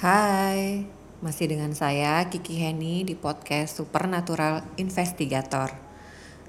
Hai, 0.00 0.88
masih 1.20 1.52
dengan 1.52 1.76
saya 1.76 2.24
Kiki 2.32 2.56
Heni 2.56 3.04
di 3.04 3.12
podcast 3.12 3.76
Supernatural 3.76 4.64
Investigator. 4.80 5.76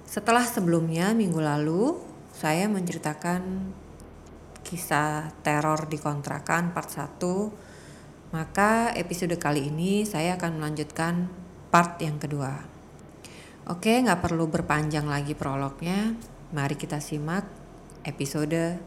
Setelah 0.08 0.48
sebelumnya 0.48 1.12
minggu 1.12 1.44
lalu 1.44 2.00
saya 2.32 2.72
menceritakan 2.72 3.76
kisah 4.64 5.36
teror 5.44 5.92
di 5.92 6.00
kontrakan 6.00 6.72
part 6.72 6.96
1, 6.96 8.32
maka 8.32 8.96
episode 8.96 9.36
kali 9.36 9.68
ini 9.68 10.08
saya 10.08 10.40
akan 10.40 10.56
melanjutkan 10.56 11.28
part 11.76 12.00
yang 12.00 12.24
kedua. 12.24 12.56
Oke, 13.68 14.00
nggak 14.00 14.32
perlu 14.32 14.48
berpanjang 14.48 15.12
lagi 15.12 15.36
prolognya. 15.36 16.16
Mari 16.56 16.80
kita 16.80 17.04
simak 17.04 17.52
episode 18.08 18.80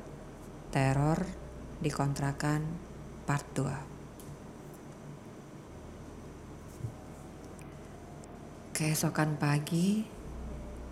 teror 0.72 1.20
di 1.84 1.92
kontrakan 1.92 2.64
part 3.28 3.44
2. 3.52 3.93
Keesokan 8.74 9.38
pagi, 9.38 10.02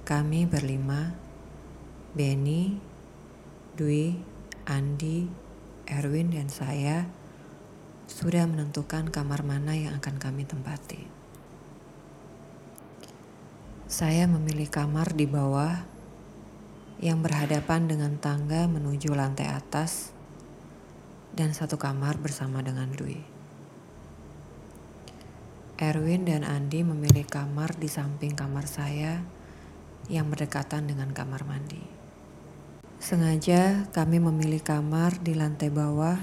kami 0.07 0.47
berlima, 0.47 1.19
Benny, 2.15 2.79
Dwi, 3.75 4.23
Andi, 4.71 5.27
Erwin, 5.91 6.31
dan 6.31 6.47
saya 6.47 7.11
sudah 8.07 8.47
menentukan 8.47 9.11
kamar 9.11 9.43
mana 9.43 9.75
yang 9.75 9.99
akan 9.99 10.15
kami 10.23 10.47
tempati. 10.47 11.11
Saya 13.91 14.31
memilih 14.31 14.71
kamar 14.71 15.19
di 15.19 15.27
bawah 15.27 15.83
yang 17.03 17.19
berhadapan 17.19 17.91
dengan 17.91 18.15
tangga 18.23 18.71
menuju 18.71 19.11
lantai 19.11 19.51
atas 19.51 20.15
dan 21.35 21.51
satu 21.51 21.83
kamar 21.83 22.15
bersama 22.23 22.63
dengan 22.63 22.95
Dwi. 22.95 23.42
Erwin 25.83 26.23
dan 26.23 26.47
Andi 26.47 26.87
memilih 26.87 27.27
kamar 27.27 27.75
di 27.75 27.91
samping 27.91 28.39
kamar 28.39 28.71
saya 28.71 29.19
yang 30.07 30.31
berdekatan 30.31 30.87
dengan 30.87 31.11
kamar 31.11 31.43
mandi. 31.43 31.83
Sengaja 33.03 33.91
kami 33.91 34.23
memilih 34.23 34.63
kamar 34.63 35.19
di 35.19 35.35
lantai 35.35 35.75
bawah 35.75 36.23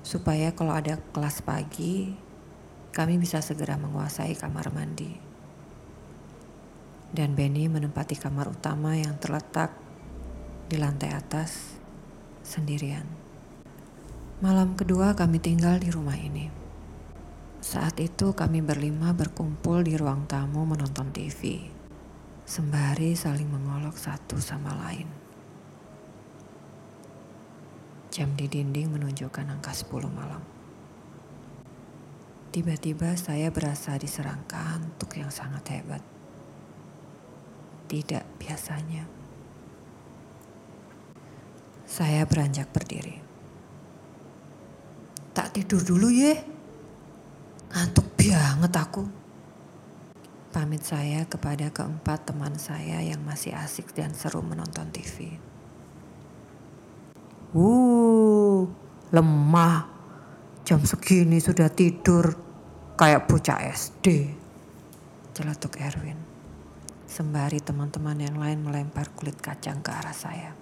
supaya 0.00 0.56
kalau 0.56 0.72
ada 0.72 0.96
kelas 1.12 1.44
pagi, 1.44 2.16
kami 2.96 3.20
bisa 3.20 3.44
segera 3.44 3.76
menguasai 3.76 4.32
kamar 4.32 4.72
mandi. 4.72 5.12
Dan 7.12 7.36
Benny 7.36 7.68
menempati 7.68 8.16
kamar 8.16 8.48
utama 8.48 8.96
yang 8.96 9.20
terletak 9.20 9.76
di 10.72 10.80
lantai 10.80 11.12
atas 11.12 11.76
sendirian. 12.40 13.04
Malam 14.40 14.72
kedua 14.72 15.12
kami 15.12 15.36
tinggal 15.36 15.76
di 15.76 15.92
rumah 15.92 16.16
ini. 16.16 16.63
Saat 17.64 17.96
itu 17.96 18.36
kami 18.36 18.60
berlima 18.60 19.16
berkumpul 19.16 19.88
di 19.88 19.96
ruang 19.96 20.28
tamu 20.28 20.68
menonton 20.68 21.08
TV, 21.16 21.64
sembari 22.44 23.16
saling 23.16 23.48
mengolok 23.48 23.96
satu 23.96 24.36
sama 24.36 24.76
lain. 24.84 25.08
Jam 28.12 28.36
di 28.36 28.52
dinding 28.52 28.92
menunjukkan 28.92 29.48
angka 29.48 29.72
10 29.72 29.96
malam. 30.12 30.44
Tiba-tiba 32.52 33.16
saya 33.16 33.48
berasa 33.48 33.96
diserang 33.96 34.44
kantuk 34.44 35.16
yang 35.16 35.32
sangat 35.32 35.64
hebat. 35.72 36.04
Tidak 37.88 38.44
biasanya. 38.44 39.08
Saya 41.88 42.28
beranjak 42.28 42.68
berdiri. 42.76 43.24
Tak 45.32 45.56
tidur 45.56 45.80
dulu 45.80 46.12
ya. 46.12 46.53
Ngantuk 47.74 48.14
banget 48.64 48.80
aku. 48.80 49.02
Pamit 50.54 50.86
saya 50.86 51.26
kepada 51.26 51.74
keempat 51.74 52.30
teman 52.30 52.54
saya 52.54 53.02
yang 53.02 53.18
masih 53.26 53.50
asik 53.50 53.90
dan 53.92 54.14
seru 54.14 54.46
menonton 54.46 54.88
TV. 54.94 55.34
Wuh, 57.50 58.70
lemah. 59.10 59.90
Jam 60.62 60.80
segini 60.86 61.42
sudah 61.42 61.66
tidur 61.66 62.38
kayak 62.94 63.26
bocah 63.26 63.66
SD. 63.68 64.30
Celetuk 65.34 65.76
Erwin. 65.82 66.16
Sembari 67.10 67.58
teman-teman 67.58 68.16
yang 68.22 68.38
lain 68.38 68.62
melempar 68.62 69.10
kulit 69.18 69.36
kacang 69.42 69.82
ke 69.82 69.90
arah 69.90 70.14
saya. 70.14 70.54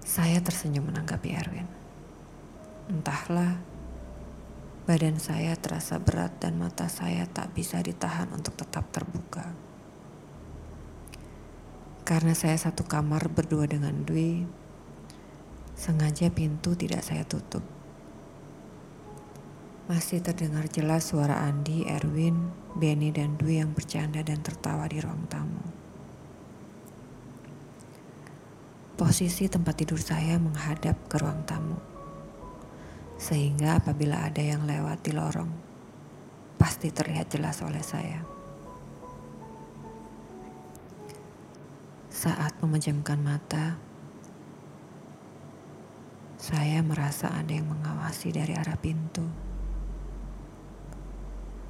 Saya 0.00 0.40
tersenyum 0.40 0.88
menanggapi 0.88 1.28
Erwin. 1.36 1.68
Entahlah, 2.88 3.71
Badan 4.82 5.22
saya 5.22 5.54
terasa 5.54 6.02
berat 6.02 6.42
dan 6.42 6.58
mata 6.58 6.90
saya 6.90 7.22
tak 7.30 7.54
bisa 7.54 7.78
ditahan 7.78 8.26
untuk 8.34 8.58
tetap 8.58 8.90
terbuka. 8.90 9.54
Karena 12.02 12.34
saya 12.34 12.58
satu 12.58 12.82
kamar 12.82 13.30
berdua 13.30 13.70
dengan 13.70 14.02
Dwi, 14.02 14.42
sengaja 15.78 16.34
pintu 16.34 16.74
tidak 16.74 17.06
saya 17.06 17.22
tutup. 17.22 17.62
Masih 19.86 20.18
terdengar 20.18 20.66
jelas 20.66 21.14
suara 21.14 21.46
Andi, 21.46 21.86
Erwin, 21.86 22.50
Benny, 22.74 23.14
dan 23.14 23.38
Dwi 23.38 23.62
yang 23.62 23.70
bercanda 23.78 24.26
dan 24.26 24.42
tertawa 24.42 24.90
di 24.90 24.98
ruang 24.98 25.30
tamu. 25.30 25.62
Posisi 28.98 29.46
tempat 29.46 29.78
tidur 29.78 30.02
saya 30.02 30.42
menghadap 30.42 31.06
ke 31.06 31.22
ruang 31.22 31.46
tamu 31.46 31.91
sehingga 33.22 33.78
apabila 33.78 34.26
ada 34.26 34.42
yang 34.42 34.66
lewat 34.66 35.06
di 35.06 35.14
lorong, 35.14 35.46
pasti 36.58 36.90
terlihat 36.90 37.30
jelas 37.30 37.62
oleh 37.62 37.78
saya. 37.78 38.18
Saat 42.10 42.58
memejamkan 42.58 43.22
mata, 43.22 43.78
saya 46.34 46.82
merasa 46.82 47.30
ada 47.30 47.54
yang 47.54 47.70
mengawasi 47.70 48.34
dari 48.34 48.58
arah 48.58 48.74
pintu. 48.74 49.22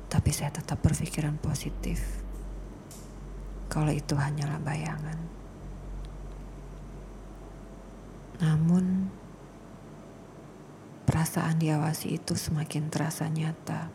Tapi 0.09 0.31
saya 0.33 0.57
tetap 0.57 0.81
berpikiran 0.81 1.37
positif. 1.37 2.01
Kalau 3.69 3.93
itu 3.93 4.17
hanyalah 4.17 4.61
bayangan. 4.61 5.21
Namun, 8.41 9.13
Perasaan 11.23 11.63
diawasi 11.63 12.19
itu 12.19 12.35
semakin 12.35 12.91
terasa 12.91 13.31
nyata. 13.31 13.95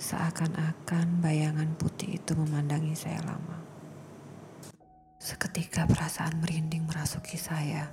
Seakan-akan 0.00 1.20
bayangan 1.20 1.76
putih 1.76 2.16
itu 2.16 2.32
memandangi 2.32 2.96
saya 2.96 3.20
lama. 3.20 3.60
Seketika 5.20 5.84
perasaan 5.84 6.40
merinding 6.40 6.88
merasuki 6.88 7.36
saya. 7.36 7.84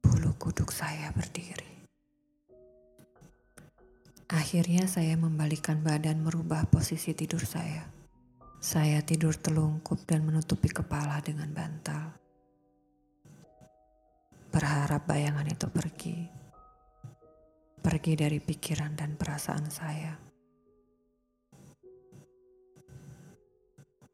Bulu 0.00 0.32
kuduk 0.40 0.72
saya 0.72 1.12
berdiri. 1.12 1.84
Akhirnya 4.32 4.88
saya 4.88 5.20
membalikkan 5.20 5.84
badan 5.84 6.24
merubah 6.24 6.64
posisi 6.72 7.12
tidur 7.12 7.44
saya. 7.44 7.84
Saya 8.64 9.04
tidur 9.04 9.36
telungkup 9.36 10.08
dan 10.08 10.24
menutupi 10.24 10.72
kepala 10.72 11.20
dengan 11.20 11.52
bantal 11.52 12.21
berharap 14.62 15.10
bayangan 15.10 15.50
itu 15.50 15.66
pergi. 15.66 16.22
Pergi 17.82 18.14
dari 18.14 18.38
pikiran 18.38 18.94
dan 18.94 19.18
perasaan 19.18 19.66
saya. 19.66 20.14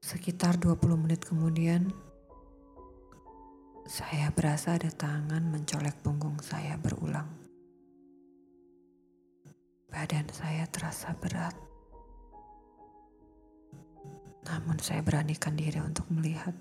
Sekitar 0.01 0.57
20 0.57 1.05
menit 1.05 1.21
kemudian, 1.21 1.93
saya 3.85 4.33
berasa 4.33 4.81
ada 4.81 4.89
tangan 4.89 5.45
mencolek 5.53 6.01
punggung 6.01 6.41
saya 6.41 6.81
berulang. 6.81 7.29
Badan 9.93 10.33
saya 10.33 10.65
terasa 10.73 11.13
berat. 11.13 11.53
Namun 14.49 14.81
saya 14.81 15.05
beranikan 15.05 15.53
diri 15.53 15.85
untuk 15.85 16.09
melihat. 16.09 16.57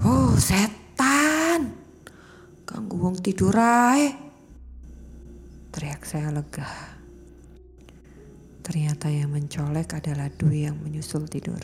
Oh, 0.00 0.32
setan. 0.40 1.76
Ganggu 2.64 2.96
wong 2.96 3.20
tidur 3.20 3.52
ae. 3.52 4.16
Teriak 5.68 6.08
saya 6.08 6.32
lega. 6.32 6.64
Ternyata 8.64 9.12
yang 9.12 9.36
mencolek 9.36 10.00
adalah 10.00 10.32
Dwi 10.32 10.64
yang 10.64 10.80
menyusul 10.80 11.28
tidur. 11.28 11.60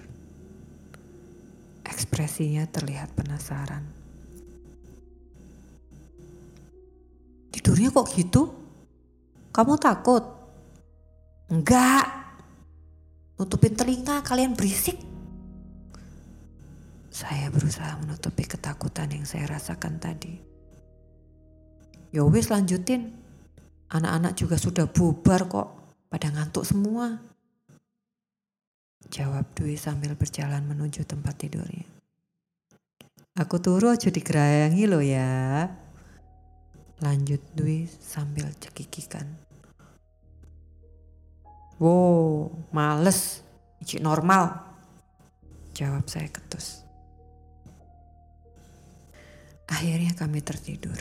Ekspresinya 1.88 2.68
terlihat 2.68 3.16
penasaran. 3.16 3.88
Tidurnya 7.56 7.88
kok 7.88 8.12
gitu? 8.12 8.52
Kamu 9.48 9.80
takut? 9.80 10.24
Enggak. 11.48 12.04
Nutupin 13.40 13.72
telinga 13.72 14.20
kalian 14.20 14.52
berisik. 14.52 15.15
Saya 17.16 17.48
berusaha 17.48 17.96
menutupi 18.04 18.44
ketakutan 18.44 19.08
yang 19.08 19.24
saya 19.24 19.48
rasakan 19.48 19.96
tadi. 19.96 20.36
Yowis 22.12 22.52
ya 22.52 22.60
lanjutin. 22.60 23.08
Anak-anak 23.88 24.36
juga 24.36 24.60
sudah 24.60 24.84
bubar 24.84 25.48
kok. 25.48 25.96
Pada 26.12 26.28
ngantuk 26.28 26.68
semua. 26.68 27.16
Jawab 29.08 29.48
Dwi 29.56 29.80
sambil 29.80 30.12
berjalan 30.12 30.60
menuju 30.68 31.08
tempat 31.08 31.40
tidurnya. 31.40 31.88
Aku 33.40 33.64
turu 33.64 33.88
aja 33.88 34.12
digerayangi 34.12 34.84
lo 34.84 35.00
ya. 35.00 35.72
Lanjut 37.00 37.40
Dwi 37.56 37.88
sambil 37.88 38.52
cekikikan. 38.60 39.24
Wow, 41.80 42.52
males. 42.76 43.40
Cik 43.80 44.04
normal. 44.04 44.52
Jawab 45.72 46.04
saya 46.12 46.28
ketus. 46.28 46.85
Akhirnya 49.66 50.14
kami 50.14 50.38
tertidur. 50.46 50.94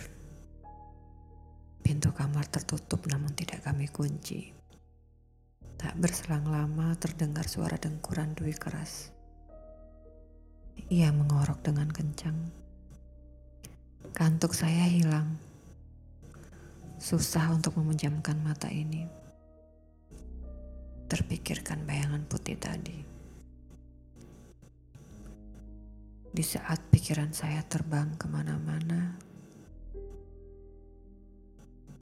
Pintu 1.86 2.10
kamar 2.18 2.50
tertutup 2.50 3.06
namun 3.06 3.38
tidak 3.38 3.62
kami 3.62 3.86
kunci. 3.86 4.50
Tak 5.78 5.94
berselang 6.02 6.50
lama 6.50 6.98
terdengar 6.98 7.46
suara 7.46 7.78
dengkuran 7.78 8.34
Dwi 8.34 8.58
keras. 8.58 9.14
Ia 10.90 11.14
mengorok 11.14 11.62
dengan 11.62 11.94
kencang. 11.94 12.38
Kantuk 14.18 14.58
saya 14.58 14.90
hilang. 14.90 15.38
Susah 16.98 17.54
untuk 17.54 17.78
memejamkan 17.78 18.42
mata 18.42 18.66
ini. 18.74 19.06
Terpikirkan 21.06 21.86
bayangan 21.86 22.26
putih 22.26 22.58
tadi. 22.58 23.15
Di 26.36 26.44
saat 26.44 26.92
pikiran 26.92 27.32
saya 27.32 27.64
terbang 27.64 28.12
ke 28.20 28.28
mana-mana, 28.28 29.16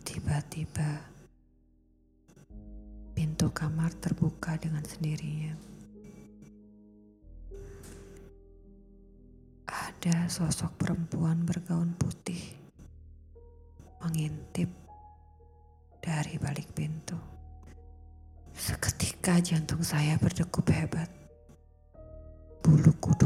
tiba-tiba 0.01 1.05
pintu 3.13 3.53
kamar 3.53 3.93
terbuka 4.01 4.57
dengan 4.57 4.81
sendirinya. 4.81 5.53
Ada 9.69 10.25
sosok 10.25 10.81
perempuan 10.81 11.45
bergaun 11.45 11.93
putih 11.93 12.57
mengintip 14.01 14.73
dari 16.01 16.41
balik 16.41 16.73
pintu. 16.73 17.21
Seketika 18.57 19.37
jantung 19.45 19.85
saya 19.85 20.17
berdegup 20.17 20.65
hebat. 20.73 21.22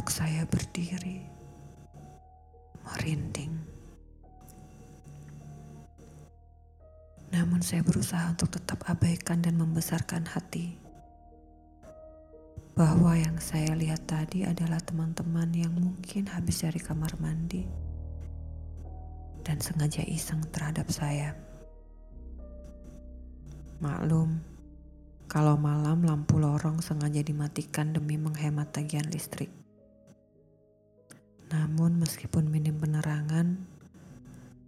Kuduk 0.07 0.23
saya 0.23 0.47
berdiri, 0.47 1.19
merinding. 2.79 3.51
Namun 7.35 7.59
saya 7.59 7.83
berusaha 7.83 8.31
untuk 8.31 8.55
tetap 8.55 8.87
abaikan 8.87 9.43
dan 9.43 9.59
membesarkan 9.59 10.23
hati. 10.31 10.79
Bahwa 12.71 13.19
yang 13.19 13.35
saya 13.43 13.75
lihat 13.75 14.07
tadi 14.07 14.47
adalah 14.47 14.79
teman-teman 14.79 15.51
yang 15.51 15.75
mungkin 15.75 16.31
habis 16.31 16.63
dari 16.63 16.79
kamar 16.79 17.11
mandi 17.19 17.67
dan 19.43 19.59
sengaja 19.59 20.07
iseng 20.07 20.39
terhadap 20.55 20.87
saya. 20.87 21.35
Maklum, 23.83 24.39
kalau 25.27 25.59
malam 25.59 25.99
lampu 26.07 26.39
lorong 26.39 26.79
sengaja 26.79 27.19
dimatikan 27.19 27.91
demi 27.91 28.15
menghemat 28.15 28.71
tagihan 28.71 29.11
listrik. 29.11 29.66
Namun 31.47 32.03
meskipun 32.03 32.51
minim 32.51 32.75
penerangan, 32.75 33.55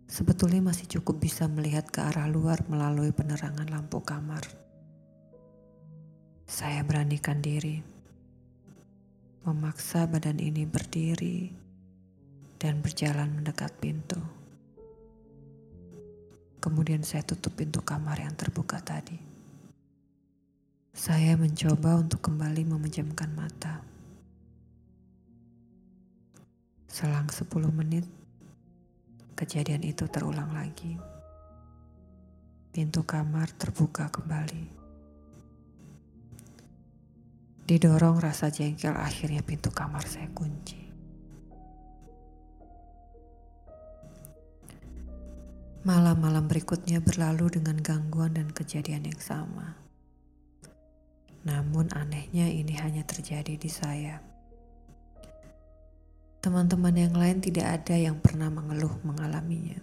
sebetulnya 0.08 0.72
masih 0.72 0.88
cukup 1.00 1.20
bisa 1.20 1.52
melihat 1.52 1.92
ke 1.92 2.00
arah 2.00 2.32
luar 2.32 2.64
melalui 2.72 3.12
penerangan 3.12 3.68
lampu 3.68 4.00
kamar. 4.00 4.48
Saya 6.48 6.82
beranikan 6.88 7.44
diri, 7.44 7.84
memaksa 9.44 10.08
badan 10.08 10.40
ini 10.40 10.64
berdiri 10.64 11.52
dan 12.60 12.80
berjalan 12.80 13.32
mendekat 13.40 13.76
pintu. 13.78 14.20
Kemudian 16.60 17.08
saya 17.08 17.24
tutup 17.24 17.56
pintu 17.56 17.80
kamar 17.80 18.20
yang 18.20 18.36
terbuka 18.36 18.84
tadi. 18.84 19.16
Saya 20.92 21.40
mencoba 21.40 21.96
untuk 21.96 22.20
kembali 22.20 22.68
memejamkan 22.68 23.32
mata. 23.32 23.89
Selang 26.90 27.30
10 27.30 27.70
menit, 27.70 28.02
kejadian 29.38 29.86
itu 29.86 30.10
terulang 30.10 30.50
lagi. 30.58 30.98
Pintu 32.74 33.06
kamar 33.06 33.54
terbuka 33.54 34.10
kembali. 34.10 34.66
Didorong 37.70 38.18
rasa 38.18 38.50
jengkel, 38.50 38.98
akhirnya 38.98 39.46
pintu 39.46 39.70
kamar 39.70 40.02
saya 40.10 40.26
kunci. 40.34 40.90
Malam-malam 45.86 46.50
berikutnya 46.50 47.06
berlalu 47.06 47.62
dengan 47.62 47.78
gangguan 47.78 48.34
dan 48.34 48.50
kejadian 48.50 49.06
yang 49.14 49.22
sama. 49.22 49.78
Namun 51.46 51.94
anehnya 51.94 52.50
ini 52.50 52.74
hanya 52.82 53.06
terjadi 53.06 53.56
di 53.56 53.70
saya. 53.70 54.29
Teman-teman 56.40 56.96
yang 56.96 57.12
lain 57.20 57.44
tidak 57.44 57.84
ada 57.84 58.00
yang 58.00 58.16
pernah 58.24 58.48
mengeluh 58.48 58.96
mengalaminya. 59.04 59.76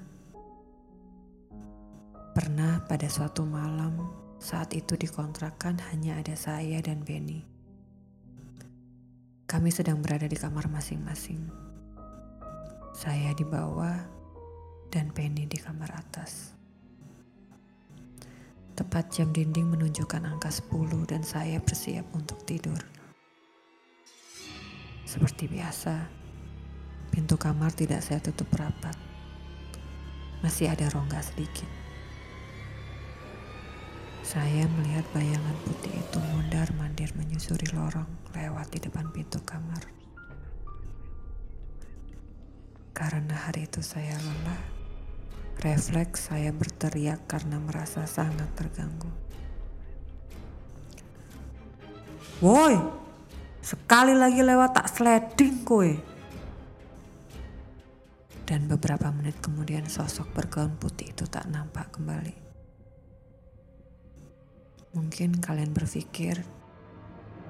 Pernah 2.32 2.81
pada 2.88 3.12
suatu 3.12 3.44
malam 3.44 4.08
saat 4.41 4.73
itu 4.73 4.97
dikontrakan 4.97 5.76
hanya 5.93 6.17
ada 6.17 6.32
saya 6.32 6.81
dan 6.81 7.05
Benny. 7.05 7.44
Kami 9.44 9.69
sedang 9.69 10.00
berada 10.00 10.25
di 10.25 10.32
kamar 10.32 10.73
masing-masing. 10.73 11.44
Saya 12.97 13.37
di 13.37 13.44
bawah 13.44 14.00
dan 14.88 15.12
Penny 15.12 15.44
di 15.44 15.61
kamar 15.61 15.93
atas. 15.93 16.56
Tepat 18.73 19.12
jam 19.12 19.29
dinding 19.29 19.76
menunjukkan 19.76 20.25
angka 20.25 20.49
10 20.49 21.05
dan 21.05 21.20
saya 21.20 21.61
bersiap 21.61 22.08
untuk 22.17 22.41
tidur. 22.49 22.81
Seperti 25.05 25.53
biasa, 25.53 26.25
pintu 27.17 27.41
kamar 27.41 27.73
tidak 27.73 28.05
saya 28.05 28.21
tutup 28.21 28.53
rapat. 28.61 28.93
Masih 30.44 30.69
ada 30.69 30.85
rongga 30.93 31.25
sedikit. 31.25 31.65
Saya 34.20 34.69
melihat 34.77 35.08
bayangan 35.17 35.56
putih 35.65 35.96
itu 35.96 36.20
mondar-mandir 36.20 37.17
menyusuri 37.17 37.73
lorong 37.73 38.05
lewat 38.37 38.69
di 38.69 38.85
depan 38.85 39.08
pintu 39.17 39.41
kamar. 39.49 39.81
Karena 42.93 43.49
hari 43.49 43.65
itu 43.65 43.81
saya 43.81 44.13
lelah, 44.20 44.61
Refleks 45.65 46.29
saya 46.29 46.53
berteriak 46.53 47.25
karena 47.25 47.56
merasa 47.56 48.05
sangat 48.05 48.53
terganggu. 48.61 49.08
Woi, 52.44 52.77
sekali 53.65 54.13
lagi 54.13 54.44
lewat 54.44 54.77
tak 54.77 54.93
sliding 54.93 55.65
kowe. 55.65 56.16
Dan 58.46 58.70
beberapa 58.70 59.10
menit 59.10 59.43
kemudian 59.43 59.91
sosok 59.91 60.31
bergaun 60.31 60.79
putih 60.79 61.10
itu 61.10 61.26
tak 61.26 61.50
nampak 61.50 61.91
kembali. 61.91 62.31
Mungkin 64.94 65.43
kalian 65.43 65.74
berpikir 65.74 66.46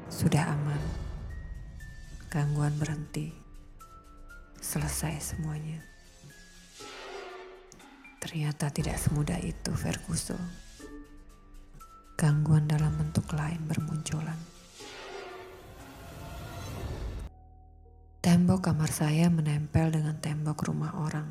sudah 0.08 0.56
aman. 0.56 0.80
Gangguan 2.32 2.74
berhenti. 2.80 3.28
Selesai 4.56 5.36
semuanya. 5.36 5.84
Ternyata 8.18 8.72
tidak 8.72 8.96
semudah 8.96 9.38
itu, 9.38 9.70
Ferguson. 9.76 10.40
Gangguan 12.16 12.64
dalam 12.66 12.96
Kamar 18.56 18.90
saya 18.90 19.30
menempel 19.30 19.94
dengan 19.94 20.18
tembok 20.18 20.66
rumah 20.66 20.90
orang 20.98 21.28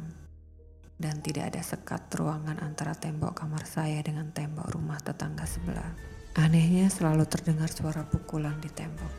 dan 0.95 1.19
tidak 1.19 1.51
ada 1.51 1.59
sekat 1.59 2.07
ruangan 2.15 2.63
antara 2.63 2.95
tembok 2.95 3.35
kamar 3.35 3.67
saya 3.67 3.99
dengan 3.99 4.31
tembok 4.31 4.71
rumah 4.71 4.95
tetangga 5.03 5.43
sebelah. 5.43 5.91
Anehnya 6.39 6.87
selalu 6.87 7.27
terdengar 7.27 7.67
suara 7.67 8.07
pukulan 8.07 8.55
di 8.63 8.71
tembok. 8.71 9.13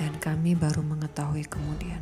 Dan 0.00 0.16
kami 0.16 0.56
baru 0.56 0.80
mengetahui 0.80 1.44
kemudian 1.44 2.00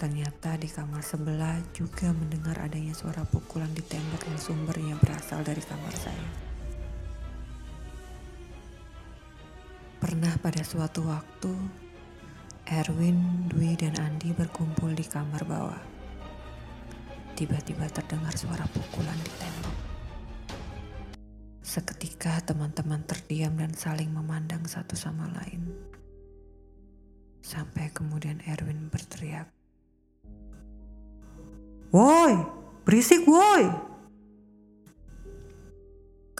Ternyata 0.00 0.56
di 0.56 0.64
kamar 0.64 1.04
sebelah 1.04 1.60
juga 1.76 2.08
mendengar 2.16 2.56
adanya 2.56 2.96
suara 2.96 3.20
pukulan 3.20 3.68
di 3.76 3.84
tembok 3.84 4.24
yang 4.32 4.40
sumbernya 4.40 4.96
berasal 4.96 5.44
dari 5.44 5.60
kamar 5.60 5.92
saya. 5.92 6.28
Pernah 10.00 10.32
pada 10.40 10.64
suatu 10.64 11.04
waktu, 11.04 11.52
Erwin, 12.70 13.50
Dwi, 13.50 13.74
dan 13.74 13.98
Andi 13.98 14.30
berkumpul 14.30 14.94
di 14.94 15.02
kamar 15.02 15.42
bawah. 15.42 15.82
Tiba-tiba 17.34 17.90
terdengar 17.90 18.30
suara 18.38 18.62
pukulan 18.70 19.18
di 19.26 19.32
tembok. 19.42 19.78
Seketika 21.66 22.38
teman-teman 22.46 23.02
terdiam 23.10 23.58
dan 23.58 23.74
saling 23.74 24.14
memandang 24.14 24.62
satu 24.70 24.94
sama 24.94 25.26
lain. 25.34 25.66
Sampai 27.42 27.90
kemudian 27.90 28.38
Erwin 28.46 28.86
berteriak. 28.86 29.50
Woi, 31.90 32.38
berisik 32.86 33.26
woi! 33.26 33.89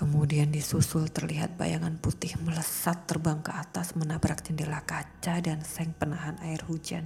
Kemudian 0.00 0.48
disusul 0.48 1.12
terlihat 1.12 1.60
bayangan 1.60 2.00
putih 2.00 2.32
melesat 2.40 3.04
terbang 3.04 3.44
ke 3.44 3.52
atas 3.52 3.92
menabrak 3.92 4.40
jendela 4.40 4.80
kaca 4.80 5.44
dan 5.44 5.60
seng 5.60 5.92
penahan 5.92 6.40
air 6.40 6.64
hujan 6.64 7.04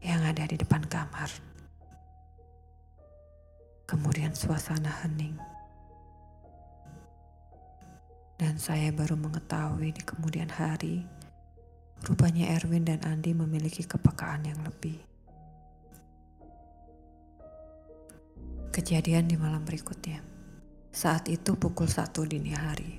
yang 0.00 0.24
ada 0.24 0.48
di 0.48 0.56
depan 0.56 0.80
kamar. 0.88 1.28
Kemudian 3.84 4.32
suasana 4.32 4.88
hening. 5.04 5.36
Dan 8.40 8.56
saya 8.56 8.88
baru 8.88 9.20
mengetahui 9.20 9.92
di 9.92 10.00
kemudian 10.00 10.48
hari, 10.48 11.04
rupanya 12.08 12.56
Erwin 12.56 12.88
dan 12.88 13.04
Andi 13.04 13.36
memiliki 13.36 13.84
kepekaan 13.84 14.48
yang 14.48 14.64
lebih. 14.64 14.96
Kejadian 18.72 19.28
di 19.28 19.36
malam 19.36 19.60
berikutnya. 19.60 20.35
Saat 20.96 21.28
itu 21.28 21.60
pukul 21.60 21.92
satu 21.92 22.24
dini 22.24 22.56
hari. 22.56 22.96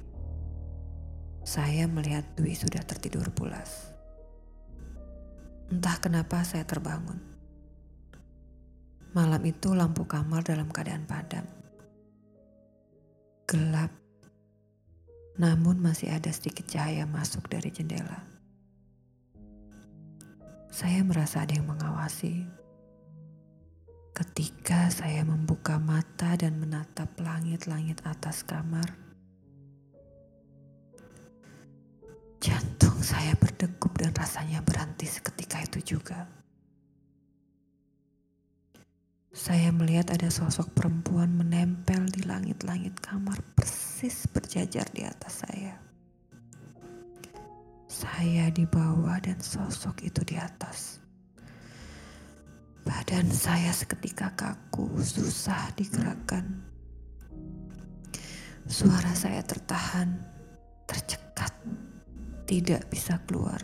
Saya 1.41 1.89
melihat 1.89 2.29
Dwi 2.37 2.53
sudah 2.53 2.85
tertidur 2.85 3.33
pulas. 3.33 3.89
Entah 5.73 5.97
kenapa 5.97 6.45
saya 6.45 6.61
terbangun. 6.61 7.17
Malam 9.17 9.41
itu 9.49 9.73
lampu 9.73 10.05
kamar 10.05 10.45
dalam 10.45 10.69
keadaan 10.69 11.09
padam. 11.09 11.41
Gelap. 13.49 13.89
Namun 15.41 15.81
masih 15.81 16.13
ada 16.13 16.29
sedikit 16.29 16.69
cahaya 16.69 17.09
masuk 17.09 17.49
dari 17.49 17.73
jendela. 17.73 18.21
Saya 20.69 21.01
merasa 21.01 21.49
ada 21.49 21.57
yang 21.57 21.65
mengawasi 21.65 22.45
Ketika 24.17 24.89
saya 24.89 25.21
membuka 25.21 25.77
mata 25.77 26.33
dan 26.33 26.57
menatap 26.57 27.05
langit-langit 27.21 28.01
atas 28.01 28.41
kamar, 28.41 28.97
jantung 32.41 32.97
saya 32.97 33.37
berdegup 33.37 33.93
dan 33.93 34.09
rasanya 34.17 34.65
berhenti 34.65 35.05
seketika 35.05 35.61
itu 35.61 35.93
juga. 35.93 36.25
Saya 39.29 39.69
melihat 39.69 40.09
ada 40.09 40.33
sosok 40.33 40.73
perempuan 40.73 41.37
menempel 41.37 42.09
di 42.09 42.25
langit-langit 42.25 42.97
kamar 42.97 43.37
persis 43.53 44.25
berjajar 44.33 44.89
di 44.97 45.05
atas 45.05 45.45
saya. 45.45 45.77
Saya 47.85 48.49
di 48.49 48.65
bawah 48.65 49.21
dan 49.21 49.37
sosok 49.37 50.01
itu 50.01 50.25
di 50.25 50.41
atas. 50.41 51.05
Badan 52.87 53.27
saya 53.27 53.75
seketika 53.75 54.31
kaku, 54.39 54.87
susah 55.03 55.75
digerakkan. 55.75 56.63
Suara 58.63 59.11
saya 59.11 59.43
tertahan, 59.43 60.15
tercekat, 60.87 61.51
tidak 62.47 62.87
bisa 62.87 63.19
keluar. 63.27 63.59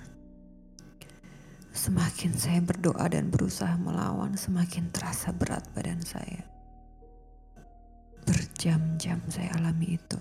Semakin 1.72 2.36
saya 2.36 2.60
berdoa 2.68 3.08
dan 3.08 3.32
berusaha 3.32 3.80
melawan, 3.80 4.36
semakin 4.36 4.92
terasa 4.92 5.32
berat 5.32 5.63
badan 5.72 6.03
saya. 6.03 6.44
Berjam-jam 8.27 9.24
saya 9.32 9.56
alami 9.56 9.96
itu. 10.03 10.20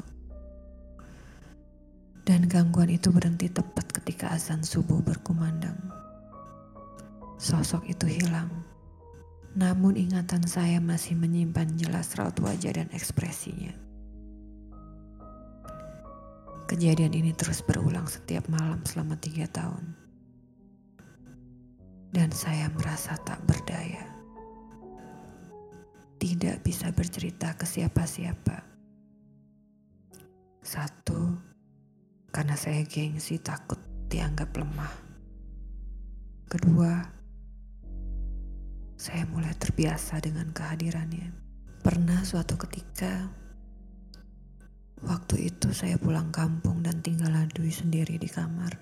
Dan 2.22 2.46
gangguan 2.46 2.94
itu 2.94 3.10
berhenti 3.10 3.50
tepat 3.50 3.98
ketika 3.98 4.30
azan 4.30 4.62
subuh 4.62 5.02
berkumandang. 5.02 5.90
Sosok 7.42 7.90
itu 7.90 8.06
hilang 8.06 8.71
namun 9.52 10.00
ingatan 10.00 10.48
saya 10.48 10.80
masih 10.80 11.12
menyimpan 11.12 11.68
jelas 11.76 12.16
raut 12.16 12.36
wajah 12.40 12.72
dan 12.72 12.88
ekspresinya. 12.96 13.72
Kejadian 16.72 17.12
ini 17.12 17.36
terus 17.36 17.60
berulang 17.60 18.08
setiap 18.08 18.48
malam 18.48 18.80
selama 18.88 19.12
tiga 19.20 19.44
tahun. 19.52 19.92
Dan 22.12 22.32
saya 22.32 22.72
merasa 22.72 23.12
tak 23.20 23.44
berdaya. 23.44 24.08
Tidak 26.16 26.64
bisa 26.64 26.88
bercerita 26.88 27.52
ke 27.52 27.68
siapa-siapa. 27.68 28.56
Satu, 30.64 31.36
karena 32.32 32.56
saya 32.56 32.80
gengsi 32.88 33.36
takut 33.36 33.80
dianggap 34.08 34.56
lemah. 34.56 34.92
Kedua, 36.48 37.21
saya 39.02 39.26
mulai 39.26 39.50
terbiasa 39.58 40.22
dengan 40.22 40.54
kehadirannya. 40.54 41.34
Pernah 41.82 42.22
suatu 42.22 42.54
ketika, 42.54 43.26
waktu 45.02 45.50
itu 45.50 45.74
saya 45.74 45.98
pulang 45.98 46.30
kampung 46.30 46.86
dan 46.86 47.02
tinggal 47.02 47.34
Dwi 47.50 47.74
sendiri 47.74 48.14
di 48.14 48.30
kamar. 48.30 48.78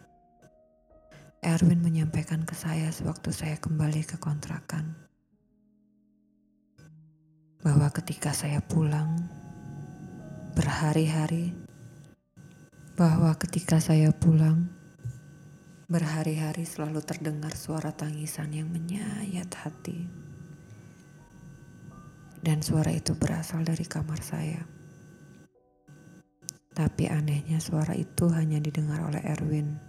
Erwin 1.40 1.80
menyampaikan 1.80 2.44
ke 2.44 2.52
saya 2.52 2.92
sewaktu 2.92 3.32
saya 3.32 3.56
kembali 3.56 4.04
ke 4.04 4.20
kontrakan 4.20 4.92
bahwa 7.64 7.88
ketika 7.88 8.36
saya 8.36 8.60
pulang 8.60 9.24
berhari-hari 10.52 11.56
bahwa 13.00 13.32
ketika 13.40 13.80
saya 13.80 14.12
pulang 14.12 14.68
Berhari-hari 15.90 16.62
selalu 16.62 17.02
terdengar 17.02 17.50
suara 17.58 17.90
tangisan 17.90 18.54
yang 18.54 18.70
menyayat 18.70 19.50
hati. 19.58 20.06
Dan 22.38 22.62
suara 22.62 22.94
itu 22.94 23.18
berasal 23.18 23.66
dari 23.66 23.82
kamar 23.82 24.22
saya. 24.22 24.62
Tapi 26.70 27.10
anehnya 27.10 27.58
suara 27.58 27.98
itu 27.98 28.30
hanya 28.30 28.62
didengar 28.62 29.02
oleh 29.02 29.18
Erwin. 29.34 29.82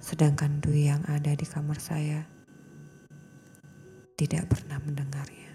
Sedangkan 0.00 0.64
Dwi 0.64 0.88
yang 0.88 1.04
ada 1.04 1.36
di 1.36 1.44
kamar 1.44 1.76
saya 1.76 2.24
tidak 4.16 4.48
pernah 4.48 4.80
mendengarnya. 4.80 5.49